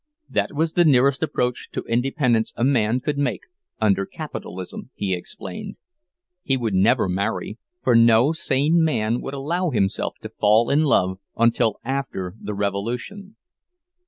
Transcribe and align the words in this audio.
That 0.27 0.55
was 0.55 0.73
the 0.73 0.83
nearest 0.83 1.21
approach 1.21 1.69
to 1.73 1.83
independence 1.83 2.53
a 2.57 2.63
man 2.63 3.01
could 3.01 3.19
make 3.19 3.41
"under 3.79 4.07
capitalism," 4.07 4.89
he 4.95 5.13
explained; 5.13 5.75
he 6.41 6.57
would 6.57 6.73
never 6.73 7.07
marry, 7.07 7.59
for 7.83 7.95
no 7.95 8.31
sane 8.31 8.83
man 8.83 9.21
would 9.21 9.35
allow 9.35 9.69
himself 9.69 10.15
to 10.23 10.29
fall 10.29 10.71
in 10.71 10.81
love 10.81 11.19
until 11.37 11.77
after 11.85 12.33
the 12.41 12.55
revolution. 12.55 13.35